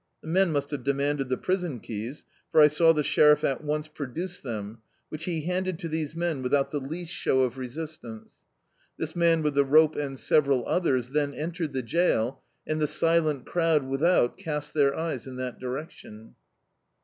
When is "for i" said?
2.51-2.69